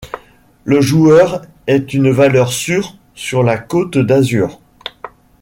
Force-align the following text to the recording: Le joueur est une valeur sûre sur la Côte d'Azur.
Le 0.63 0.81
joueur 0.81 1.43
est 1.67 1.93
une 1.93 2.09
valeur 2.11 2.51
sûre 2.51 2.95
sur 3.13 3.43
la 3.43 3.59
Côte 3.59 3.99
d'Azur. 3.99 4.59